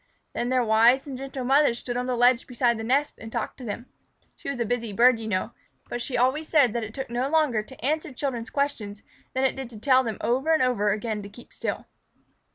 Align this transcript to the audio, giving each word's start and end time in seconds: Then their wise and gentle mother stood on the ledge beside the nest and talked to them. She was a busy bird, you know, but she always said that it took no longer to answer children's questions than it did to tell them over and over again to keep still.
Then 0.33 0.49
their 0.49 0.63
wise 0.63 1.05
and 1.05 1.15
gentle 1.15 1.45
mother 1.45 1.75
stood 1.75 1.95
on 1.95 2.07
the 2.07 2.17
ledge 2.17 2.47
beside 2.47 2.79
the 2.79 2.83
nest 2.83 3.13
and 3.19 3.31
talked 3.31 3.59
to 3.59 3.63
them. 3.63 3.85
She 4.35 4.49
was 4.49 4.59
a 4.59 4.65
busy 4.65 4.91
bird, 4.93 5.19
you 5.19 5.27
know, 5.27 5.51
but 5.89 6.01
she 6.01 6.17
always 6.17 6.47
said 6.47 6.73
that 6.73 6.83
it 6.83 6.95
took 6.95 7.11
no 7.11 7.29
longer 7.29 7.61
to 7.61 7.85
answer 7.85 8.11
children's 8.11 8.49
questions 8.49 9.03
than 9.35 9.43
it 9.43 9.55
did 9.55 9.69
to 9.69 9.79
tell 9.79 10.01
them 10.03 10.17
over 10.19 10.53
and 10.55 10.63
over 10.63 10.91
again 10.91 11.21
to 11.21 11.29
keep 11.29 11.53
still. 11.53 11.85